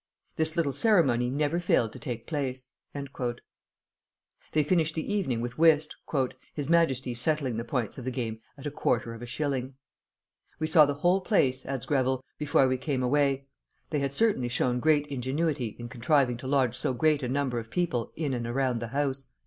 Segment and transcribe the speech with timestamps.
[0.35, 2.71] This little ceremony never failed to take place."
[4.51, 5.95] They finished the evening with whist,
[6.55, 9.75] "his Majesty settling the points of the game at a quarter of a shilling."
[10.57, 13.45] "We saw the whole place," adds Greville, "before we came away;
[13.91, 17.69] they had certainly shown great ingenuity in contriving to lodge so great a number of
[17.69, 19.27] people in and around the house.